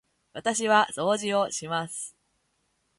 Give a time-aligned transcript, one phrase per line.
[0.33, 2.15] 私は掃除をします。